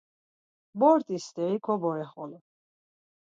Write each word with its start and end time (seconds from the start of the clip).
Bort̆i 0.79 1.17
steri 1.25 1.57
kobore 1.65 2.05
xolo. 2.11 2.37